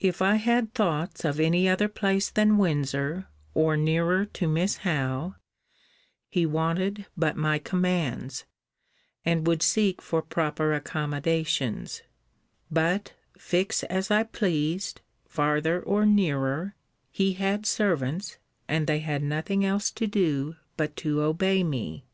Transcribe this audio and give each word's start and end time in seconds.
If 0.00 0.22
I 0.22 0.36
had 0.36 0.72
thoughts 0.72 1.22
of 1.22 1.38
any 1.38 1.68
other 1.68 1.86
place 1.86 2.30
than 2.30 2.56
Windsor, 2.56 3.26
or 3.52 3.76
nearer 3.76 4.24
to 4.24 4.48
Miss 4.48 4.78
Howe, 4.88 5.34
he 6.30 6.46
wanted 6.46 7.04
but 7.14 7.36
my 7.36 7.58
commands, 7.58 8.46
and 9.22 9.46
would 9.46 9.62
seek 9.62 10.00
for 10.00 10.22
proper 10.22 10.72
accommodations: 10.72 12.00
but, 12.70 13.12
fix 13.36 13.82
as 13.84 14.10
I 14.10 14.22
pleased, 14.22 15.02
farther 15.26 15.82
or 15.82 16.06
nearer, 16.06 16.74
he 17.10 17.34
had 17.34 17.66
servants, 17.66 18.38
and 18.66 18.86
they 18.86 19.00
had 19.00 19.22
nothing 19.22 19.62
else 19.62 19.90
to 19.90 20.06
do 20.06 20.56
but 20.78 20.96
to 20.96 21.20
obey 21.20 21.62
me. 21.62 22.06